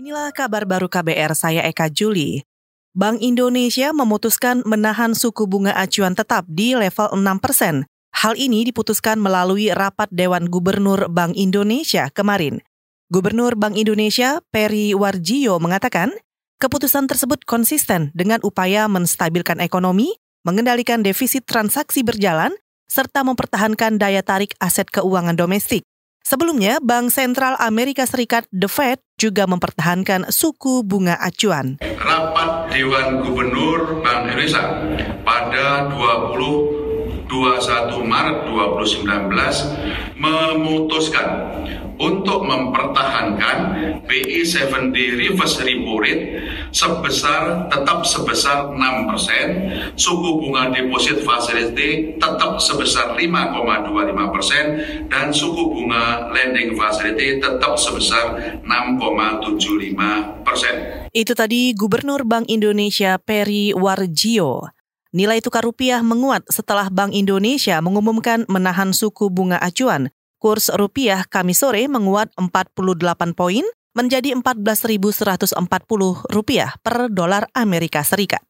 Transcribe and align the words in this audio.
Inilah 0.00 0.32
kabar 0.32 0.64
baru 0.64 0.88
KBR, 0.88 1.36
saya 1.36 1.60
Eka 1.68 1.92
Juli. 1.92 2.40
Bank 2.96 3.20
Indonesia 3.20 3.92
memutuskan 3.92 4.64
menahan 4.64 5.12
suku 5.12 5.44
bunga 5.44 5.76
acuan 5.76 6.16
tetap 6.16 6.48
di 6.48 6.72
level 6.72 7.12
6 7.12 7.20
persen. 7.36 7.84
Hal 8.16 8.32
ini 8.40 8.64
diputuskan 8.64 9.20
melalui 9.20 9.68
rapat 9.68 10.08
Dewan 10.08 10.48
Gubernur 10.48 11.12
Bank 11.12 11.36
Indonesia 11.36 12.08
kemarin. 12.16 12.64
Gubernur 13.12 13.60
Bank 13.60 13.76
Indonesia 13.76 14.40
Peri 14.48 14.96
Warjio 14.96 15.60
mengatakan, 15.60 16.16
keputusan 16.64 17.04
tersebut 17.04 17.44
konsisten 17.44 18.08
dengan 18.16 18.40
upaya 18.40 18.88
menstabilkan 18.88 19.60
ekonomi, 19.60 20.16
mengendalikan 20.48 21.04
defisit 21.04 21.44
transaksi 21.44 22.00
berjalan, 22.00 22.56
serta 22.88 23.20
mempertahankan 23.20 24.00
daya 24.00 24.24
tarik 24.24 24.56
aset 24.64 24.88
keuangan 24.88 25.36
domestik. 25.36 25.84
Sebelumnya, 26.20 26.78
Bank 26.84 27.08
Sentral 27.10 27.56
Amerika 27.56 28.04
Serikat 28.04 28.44
The 28.52 28.68
Fed 28.68 29.00
juga 29.16 29.48
mempertahankan 29.48 30.28
suku 30.28 30.84
bunga 30.84 31.16
acuan. 31.16 31.80
Rapat 31.80 32.72
Dewan 32.72 33.24
Gubernur 33.24 34.04
Bank 34.04 34.28
Indonesia 34.28 34.62
pada 35.24 35.88
20 35.92 36.80
21 37.30 38.10
Maret 38.10 38.38
2019 38.50 40.18
memutuskan 40.18 41.28
untuk 42.00 42.48
mempertahankan 42.48 43.56
BI 44.08 44.40
7D 44.40 44.96
reverse 45.20 45.60
repo 45.60 46.00
rate 46.00 46.40
sebesar 46.72 47.68
tetap 47.68 48.08
sebesar 48.08 48.72
6%, 48.72 50.00
suku 50.00 50.28
bunga 50.40 50.72
deposit 50.72 51.20
facility 51.20 52.16
tetap 52.16 52.56
sebesar 52.56 53.12
5,25% 53.20 54.32
persen 54.32 54.64
dan 55.12 55.28
suku 55.28 55.60
bunga 55.60 56.32
lending 56.32 56.72
facility 56.72 57.36
tetap 57.36 57.76
sebesar 57.76 58.58
6,75%. 58.64 60.40
persen. 60.40 60.74
Itu 61.12 61.36
tadi 61.36 61.76
Gubernur 61.76 62.24
Bank 62.24 62.48
Indonesia 62.48 63.20
Peri 63.20 63.76
Warjio. 63.76 64.72
Nilai 65.10 65.42
tukar 65.42 65.66
rupiah 65.66 66.06
menguat 66.06 66.46
setelah 66.46 66.86
Bank 66.86 67.10
Indonesia 67.10 67.82
mengumumkan 67.82 68.46
menahan 68.46 68.94
suku 68.94 69.26
bunga 69.26 69.58
acuan 69.58 70.14
Kurs 70.40 70.72
rupiah 70.72 71.28
Kamis 71.28 71.60
sore 71.60 71.84
menguat 71.84 72.32
48 72.40 72.88
poin 73.36 73.60
menjadi 73.92 74.32
14.140 74.32 75.52
rupiah 76.32 76.72
per 76.80 77.12
dolar 77.12 77.44
Amerika 77.52 78.00
Serikat. 78.00 78.40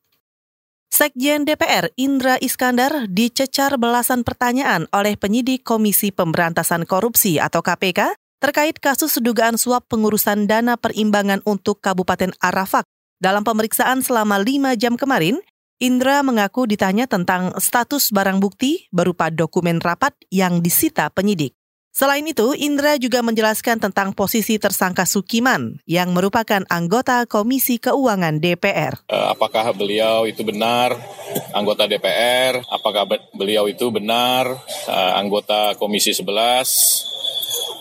Sekjen 0.91 1.42
DPR 1.42 1.91
Indra 1.98 2.38
Iskandar 2.38 3.10
dicecar 3.10 3.74
belasan 3.74 4.22
pertanyaan 4.22 4.86
oleh 4.94 5.19
penyidik 5.19 5.66
Komisi 5.66 6.14
Pemberantasan 6.14 6.86
Korupsi 6.86 7.42
atau 7.42 7.58
KPK 7.58 8.14
terkait 8.38 8.78
kasus 8.78 9.19
dugaan 9.19 9.58
suap 9.58 9.91
pengurusan 9.91 10.47
dana 10.47 10.78
perimbangan 10.78 11.42
untuk 11.42 11.82
Kabupaten 11.82 12.30
Arafak. 12.38 12.86
Dalam 13.19 13.42
pemeriksaan 13.42 14.00
selama 14.00 14.41
lima 14.41 14.78
jam 14.78 14.97
kemarin, 14.97 15.42
Indra 15.80 16.20
mengaku 16.20 16.69
ditanya 16.69 17.08
tentang 17.08 17.56
status 17.56 18.12
barang 18.12 18.36
bukti 18.36 18.88
berupa 18.92 19.32
dokumen 19.32 19.80
rapat 19.80 20.12
yang 20.28 20.60
disita 20.60 21.08
penyidik. 21.08 21.59
Selain 21.91 22.22
itu, 22.22 22.55
Indra 22.55 22.94
juga 22.96 23.19
menjelaskan 23.20 23.83
tentang 23.83 24.14
posisi 24.14 24.56
tersangka 24.62 25.02
Sukiman 25.02 25.83
yang 25.91 26.14
merupakan 26.14 26.62
anggota 26.70 27.27
Komisi 27.27 27.82
Keuangan 27.82 28.38
DPR. 28.38 29.05
Eh, 29.10 29.27
apakah 29.34 29.74
beliau 29.74 30.22
itu 30.22 30.47
benar 30.47 30.94
anggota 31.50 31.91
DPR? 31.91 32.62
Apakah 32.70 33.10
beliau 33.34 33.66
itu 33.66 33.91
benar 33.91 34.47
uh, 34.86 35.12
anggota 35.19 35.74
Komisi 35.77 36.14
11? 36.14 37.10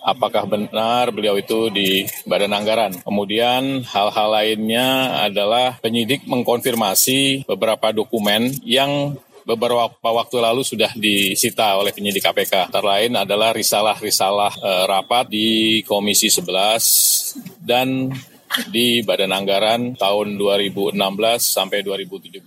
apakah 0.03 0.47
benar 0.47 1.11
beliau 1.11 1.35
itu 1.37 1.69
di 1.69 2.07
Badan 2.25 2.55
Anggaran. 2.55 2.93
Kemudian 3.03 3.83
hal-hal 3.85 4.29
lainnya 4.31 5.21
adalah 5.27 5.77
penyidik 5.83 6.25
mengkonfirmasi 6.25 7.45
beberapa 7.45 7.91
dokumen 7.93 8.49
yang 8.63 9.19
beberapa 9.49 10.09
waktu 10.13 10.37
lalu 10.37 10.61
sudah 10.61 10.93
disita 10.93 11.73
oleh 11.81 11.89
penyidik 11.89 12.21
KPK. 12.21 12.69
Antara 12.69 12.97
lain 12.97 13.17
adalah 13.17 13.49
risalah-risalah 13.49 14.53
e, 14.61 14.71
rapat 14.85 15.25
di 15.25 15.47
Komisi 15.81 16.29
11 16.29 17.57
dan 17.57 18.13
di 18.69 19.01
Badan 19.01 19.33
Anggaran 19.33 19.97
tahun 19.97 20.37
2016 20.37 20.93
sampai 21.41 21.81
2017. 21.81 22.37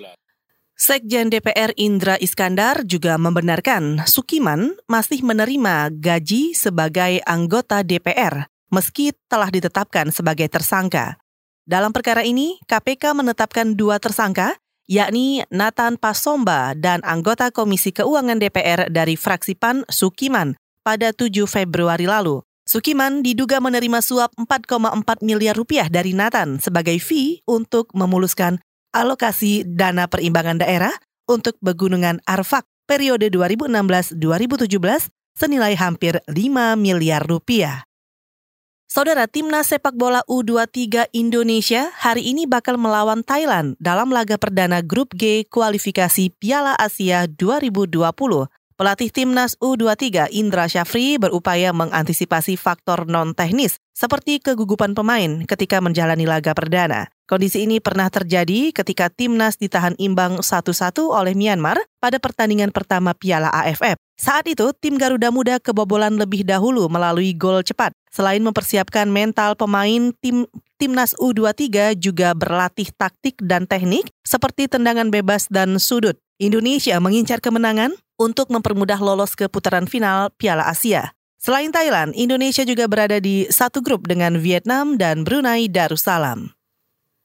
Sekjen 0.78 1.30
DPR 1.30 1.74
Indra 1.78 2.18
Iskandar 2.18 2.82
juga 2.82 3.14
membenarkan 3.14 4.02
Sukiman 4.06 4.74
masih 4.90 5.22
menerima 5.22 5.94
gaji 5.94 6.58
sebagai 6.58 7.22
anggota 7.22 7.86
DPR 7.86 8.50
meski 8.72 9.12
telah 9.28 9.52
ditetapkan 9.52 10.08
sebagai 10.08 10.48
tersangka. 10.48 11.20
Dalam 11.62 11.94
perkara 11.94 12.26
ini, 12.26 12.58
KPK 12.66 13.14
menetapkan 13.14 13.76
dua 13.78 14.02
tersangka, 14.02 14.58
yakni 14.90 15.46
Nathan 15.52 15.98
Pasomba 15.98 16.74
dan 16.78 17.02
anggota 17.06 17.50
Komisi 17.54 17.90
Keuangan 17.94 18.38
DPR 18.38 18.88
dari 18.90 19.14
fraksi 19.18 19.54
PAN 19.54 19.86
Sukiman 19.86 20.54
pada 20.82 21.14
7 21.14 21.46
Februari 21.46 22.06
lalu. 22.06 22.42
Sukiman 22.62 23.26
diduga 23.26 23.58
menerima 23.58 23.98
suap 23.98 24.32
4,4 24.38 25.20
miliar 25.26 25.58
rupiah 25.58 25.90
dari 25.90 26.14
Nathan 26.14 26.62
sebagai 26.62 26.94
fee 27.02 27.42
untuk 27.44 27.90
memuluskan 27.90 28.62
alokasi 28.94 29.66
dana 29.66 30.06
perimbangan 30.06 30.62
daerah 30.62 30.94
untuk 31.26 31.58
pegunungan 31.58 32.22
Arfak 32.22 32.64
periode 32.86 33.28
2016-2017 33.34 34.18
senilai 35.34 35.74
hampir 35.74 36.20
5 36.28 36.78
miliar 36.78 37.24
rupiah. 37.24 37.88
Saudara 38.92 39.24
timnas 39.24 39.72
sepak 39.72 39.96
bola 39.96 40.20
U23 40.28 41.08
Indonesia 41.16 41.88
hari 41.96 42.28
ini 42.28 42.44
bakal 42.44 42.76
melawan 42.76 43.24
Thailand 43.24 43.72
dalam 43.80 44.12
laga 44.12 44.36
perdana 44.36 44.84
grup 44.84 45.16
G 45.16 45.48
kualifikasi 45.48 46.28
Piala 46.36 46.76
Asia 46.76 47.24
2020. 47.24 47.88
Pelatih 48.76 49.08
timnas 49.08 49.56
U23 49.64 50.36
Indra 50.36 50.68
Syafri 50.68 51.16
berupaya 51.16 51.72
mengantisipasi 51.72 52.60
faktor 52.60 53.08
non-teknis 53.08 53.80
seperti 53.96 54.44
kegugupan 54.44 54.92
pemain 54.92 55.40
ketika 55.48 55.80
menjalani 55.80 56.28
laga 56.28 56.52
perdana. 56.52 57.08
Kondisi 57.24 57.64
ini 57.64 57.80
pernah 57.80 58.12
terjadi 58.12 58.76
ketika 58.76 59.08
timnas 59.08 59.56
ditahan 59.56 59.96
imbang 59.96 60.44
1-1 60.44 60.68
oleh 61.00 61.32
Myanmar 61.32 61.80
pada 61.96 62.20
pertandingan 62.20 62.68
pertama 62.76 63.16
Piala 63.16 63.48
AFF. 63.56 63.96
Saat 64.20 64.52
itu, 64.52 64.68
tim 64.76 65.00
Garuda 65.00 65.32
Muda 65.32 65.56
kebobolan 65.64 66.20
lebih 66.20 66.44
dahulu 66.44 66.92
melalui 66.92 67.32
gol 67.32 67.64
cepat. 67.64 67.96
Selain 68.12 68.44
mempersiapkan 68.44 69.08
mental 69.08 69.56
pemain, 69.56 70.12
tim 70.20 70.44
timnas 70.76 71.16
U23 71.16 71.96
juga 71.96 72.36
berlatih 72.36 72.92
taktik 72.92 73.40
dan 73.40 73.64
teknik 73.64 74.12
seperti 74.20 74.68
tendangan 74.68 75.08
bebas 75.08 75.48
dan 75.48 75.80
sudut. 75.80 76.20
Indonesia 76.36 77.00
mengincar 77.00 77.40
kemenangan 77.40 77.96
untuk 78.20 78.52
mempermudah 78.52 79.00
lolos 79.00 79.32
ke 79.32 79.48
putaran 79.48 79.88
final 79.88 80.28
Piala 80.36 80.68
Asia. 80.68 81.16
Selain 81.40 81.72
Thailand, 81.72 82.12
Indonesia 82.12 82.62
juga 82.62 82.84
berada 82.84 83.16
di 83.18 83.48
satu 83.48 83.80
grup 83.80 84.06
dengan 84.06 84.38
Vietnam 84.38 85.00
dan 85.00 85.24
Brunei 85.24 85.66
Darussalam. 85.72 86.52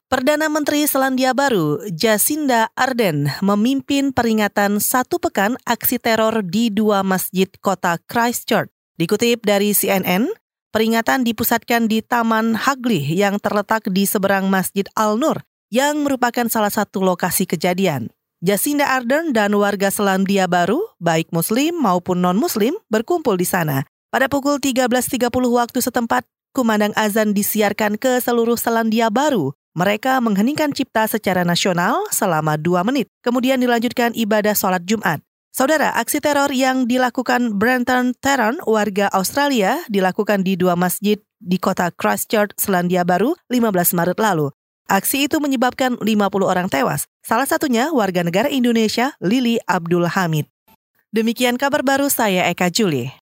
Perdana 0.08 0.48
Menteri 0.48 0.88
Selandia 0.88 1.36
Baru, 1.36 1.84
Jacinda 1.92 2.72
Ardern, 2.80 3.28
memimpin 3.44 4.16
peringatan 4.16 4.80
satu 4.80 5.20
pekan 5.20 5.60
aksi 5.68 6.00
teror 6.00 6.48
di 6.48 6.72
dua 6.72 7.04
masjid 7.04 7.52
kota 7.60 8.00
Christchurch. 8.08 8.72
Dikutip 8.96 9.44
dari 9.44 9.76
CNN, 9.76 10.32
peringatan 10.72 11.24
dipusatkan 11.24 11.86
di 11.86 12.04
Taman 12.04 12.56
Hagley 12.56 13.04
yang 13.14 13.40
terletak 13.40 13.88
di 13.92 14.04
seberang 14.04 14.48
Masjid 14.52 14.88
Al-Nur, 14.94 15.44
yang 15.74 16.04
merupakan 16.04 16.48
salah 16.48 16.72
satu 16.72 17.04
lokasi 17.04 17.48
kejadian. 17.48 18.12
Jacinda 18.40 18.86
Ardern 18.94 19.34
dan 19.34 19.58
warga 19.58 19.90
Selandia 19.90 20.46
Baru, 20.46 20.80
baik 21.02 21.34
Muslim 21.34 21.74
maupun 21.78 22.22
non-Muslim, 22.22 22.78
berkumpul 22.88 23.34
di 23.34 23.50
sana. 23.50 23.88
Pada 24.14 24.30
pukul 24.30 24.62
13.30 24.62 25.28
waktu 25.32 25.80
setempat, 25.82 26.24
kumandang 26.54 26.94
azan 26.94 27.34
disiarkan 27.34 27.98
ke 27.98 28.22
seluruh 28.22 28.56
Selandia 28.56 29.10
Baru 29.10 29.58
mereka 29.78 30.18
mengheningkan 30.18 30.74
cipta 30.74 31.06
secara 31.06 31.46
nasional 31.46 32.02
selama 32.10 32.58
dua 32.58 32.82
menit, 32.82 33.06
kemudian 33.22 33.62
dilanjutkan 33.62 34.10
ibadah 34.18 34.58
sholat 34.58 34.82
Jumat. 34.82 35.22
Saudara, 35.58 35.90
aksi 35.98 36.22
teror 36.22 36.54
yang 36.54 36.86
dilakukan 36.86 37.58
Brenton 37.58 38.14
Teron, 38.22 38.62
warga 38.70 39.10
Australia, 39.10 39.82
dilakukan 39.90 40.46
di 40.46 40.54
dua 40.54 40.78
masjid 40.78 41.18
di 41.42 41.58
kota 41.58 41.90
Christchurch, 41.90 42.54
Selandia 42.62 43.02
Baru, 43.02 43.34
15 43.50 43.98
Maret 43.98 44.22
lalu. 44.22 44.54
Aksi 44.86 45.26
itu 45.26 45.42
menyebabkan 45.42 45.98
50 45.98 46.46
orang 46.46 46.70
tewas, 46.70 47.10
salah 47.26 47.50
satunya 47.50 47.90
warga 47.90 48.22
negara 48.22 48.54
Indonesia, 48.54 49.18
Lili 49.18 49.58
Abdul 49.66 50.06
Hamid. 50.06 50.46
Demikian 51.10 51.58
kabar 51.58 51.82
baru 51.82 52.06
saya 52.06 52.46
Eka 52.54 52.70
Juli. 52.70 53.10